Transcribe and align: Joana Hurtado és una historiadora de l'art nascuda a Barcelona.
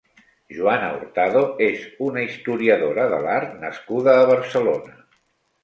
Joana 0.59 0.87
Hurtado 0.95 1.43
és 1.67 1.83
una 2.07 2.25
historiadora 2.25 3.07
de 3.13 3.21
l'art 3.29 3.55
nascuda 3.69 4.19
a 4.25 4.27
Barcelona. 4.35 5.01